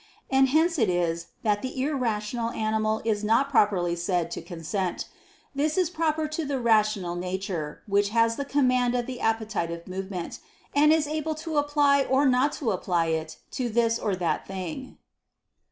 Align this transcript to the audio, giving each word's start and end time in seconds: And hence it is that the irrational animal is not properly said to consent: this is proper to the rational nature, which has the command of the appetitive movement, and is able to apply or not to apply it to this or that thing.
And 0.31 0.49
hence 0.49 0.79
it 0.79 0.89
is 0.89 1.27
that 1.43 1.61
the 1.61 1.79
irrational 1.79 2.49
animal 2.53 3.03
is 3.05 3.23
not 3.23 3.51
properly 3.51 3.95
said 3.95 4.31
to 4.31 4.41
consent: 4.41 5.07
this 5.53 5.77
is 5.77 5.91
proper 5.91 6.27
to 6.27 6.43
the 6.43 6.59
rational 6.59 7.13
nature, 7.15 7.83
which 7.85 8.09
has 8.09 8.35
the 8.35 8.43
command 8.43 8.95
of 8.95 9.05
the 9.05 9.19
appetitive 9.21 9.85
movement, 9.87 10.39
and 10.75 10.91
is 10.91 11.05
able 11.05 11.35
to 11.35 11.57
apply 11.57 12.01
or 12.01 12.25
not 12.25 12.51
to 12.53 12.71
apply 12.71 13.05
it 13.13 13.37
to 13.51 13.69
this 13.69 13.99
or 13.99 14.15
that 14.15 14.47
thing. 14.47 14.97